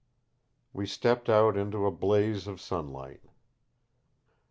We 0.73 0.87
stepped 0.87 1.29
out 1.29 1.55
into 1.55 1.85
a 1.85 1.91
blaze 1.91 2.47
of 2.47 2.59
sunlight. 2.59 3.21